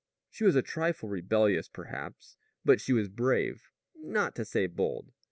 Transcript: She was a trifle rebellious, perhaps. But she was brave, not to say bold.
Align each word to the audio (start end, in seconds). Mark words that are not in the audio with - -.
She 0.31 0.43
was 0.43 0.55
a 0.55 0.63
trifle 0.63 1.09
rebellious, 1.09 1.67
perhaps. 1.67 2.35
But 2.65 2.81
she 2.81 2.91
was 2.91 3.07
brave, 3.07 3.69
not 3.95 4.35
to 4.37 4.45
say 4.45 4.65
bold. 4.65 5.11